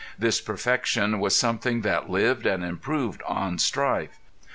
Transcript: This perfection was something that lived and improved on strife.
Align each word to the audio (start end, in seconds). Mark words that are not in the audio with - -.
This 0.17 0.41
perfection 0.41 1.19
was 1.19 1.35
something 1.35 1.81
that 1.81 2.09
lived 2.09 2.47
and 2.47 2.63
improved 2.65 3.21
on 3.21 3.59
strife. 3.59 4.17